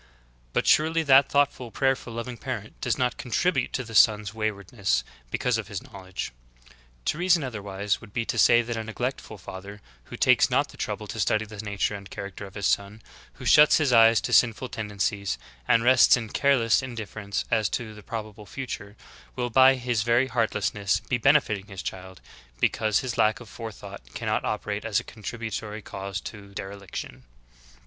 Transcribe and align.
]But 0.53 0.65
surely 0.65 1.03
that 1.03 1.29
thoughtful, 1.29 1.69
prayerful, 1.69 2.11
loving 2.13 2.35
parent 2.35 2.81
doe"s^ 2.81 2.97
not 2.97 3.17
contribute 3.17 3.71
to 3.73 3.83
the 3.83 3.93
son's 3.93 4.33
wayward 4.33 4.73
ness 4.73 5.03
because 5.29 5.59
of 5.59 5.67
his 5.67 5.83
knowledge. 5.83 6.31
To 7.05 7.19
reason 7.19 7.43
otherwise 7.43 8.01
would 8.01 8.11
be 8.11 8.25
to 8.25 8.39
say 8.39 8.63
that 8.63 8.75
a 8.75 8.83
neglectful 8.83 9.37
father, 9.37 9.79
who 10.05 10.17
takes 10.17 10.49
not 10.49 10.69
the 10.69 10.75
trouble 10.77 11.05
to 11.05 11.19
study 11.19 11.45
the 11.45 11.57
nature 11.57 11.93
and 11.93 12.09
character 12.09 12.47
of 12.47 12.55
his 12.55 12.65
son, 12.65 13.03
who 13.33 13.45
shuts 13.45 13.77
his 13.77 13.93
eyes 13.93 14.19
to 14.21 14.33
sinful 14.33 14.69
tendencies, 14.69 15.37
and 15.67 15.83
rests 15.83 16.17
in 16.17 16.29
careless 16.29 16.81
indifference 16.81 17.45
as 17.51 17.69
to 17.69 17.93
the 17.93 18.01
probable 18.01 18.47
future, 18.47 18.95
will 19.35 19.51
by 19.51 19.75
his 19.75 20.01
very 20.01 20.25
heartlessness 20.25 20.99
be 20.99 21.19
benefitting 21.19 21.67
his 21.67 21.83
child, 21.83 22.21
because 22.59 23.01
his 23.01 23.19
lack 23.19 23.39
of 23.39 23.47
forethought 23.47 24.01
cannot 24.15 24.43
operate 24.45 24.83
as 24.83 24.99
a 24.99 25.03
contributory 25.03 25.83
cause 25.83 26.19
to 26.19 26.55
dereliction. 26.55 27.21